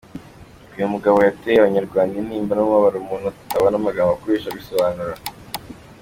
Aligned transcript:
Uyu 0.75 0.91
mugabo 0.93 1.17
yateye 1.27 1.57
abanyarwanda 1.59 2.13
intimba 2.21 2.53
n’umubabaro 2.55 2.97
Umuntu 2.99 3.25
atabona 3.31 3.75
amagambo 3.77 4.11
akoresha 4.13 4.47
abisobanura. 4.49 5.15